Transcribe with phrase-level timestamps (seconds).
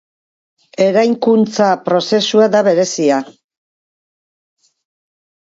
[0.85, 3.21] Eraikuntza prozesua da berezia.